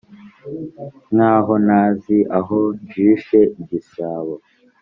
nk' 1.13 1.19
aho 1.35 1.53
ntazi 1.65 2.17
aho 2.37 2.59
njishe 2.85 3.39
igisabo, 3.59 4.33